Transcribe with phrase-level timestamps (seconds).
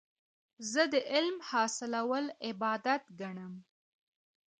[0.71, 3.53] زه د علم حاصلول عبادت ګڼم.